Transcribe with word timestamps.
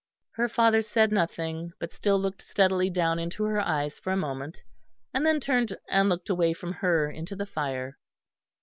Her 0.31 0.49
father 0.49 0.81
said 0.81 1.11
nothing, 1.11 1.73
but 1.79 1.93
still 1.93 2.19
looked 2.19 2.41
steadily 2.41 2.89
down 2.89 3.19
into 3.19 3.43
her 3.43 3.59
eyes 3.61 3.99
for 3.99 4.11
a 4.11 4.17
moment, 4.17 4.63
and 5.13 5.27
then 5.27 5.39
turned 5.39 5.77
and 5.89 6.09
looked 6.09 6.27
away 6.27 6.53
from 6.53 6.73
her 6.73 7.11
into 7.11 7.35
the 7.35 7.45
fire. 7.45 7.99